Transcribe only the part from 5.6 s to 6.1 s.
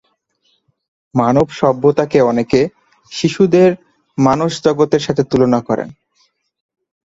করেন।